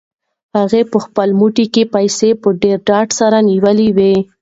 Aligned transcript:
ده 0.71 0.79
په 0.91 0.97
خپل 1.05 1.29
موټ 1.39 1.55
کې 1.73 1.83
پیسې 1.95 2.29
په 2.41 2.49
ډېر 2.61 2.77
ډاډ 2.87 3.07
سره 3.19 3.37
نیولې 3.49 3.89
وې. 3.97 4.15